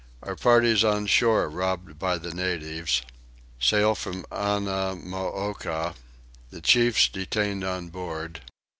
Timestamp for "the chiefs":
6.49-7.07